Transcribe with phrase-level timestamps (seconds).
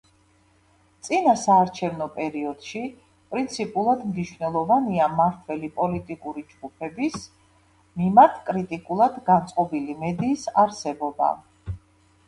[1.07, 2.81] წინასაარჩევნო პერიოდში
[3.33, 7.19] პრინციპულად მნიშვნელოვანია, მმართველი პოლიტიკური ჯგუფების
[8.03, 11.31] მიმართ კრიტიკულად განწყობილი მედიის არსებობა.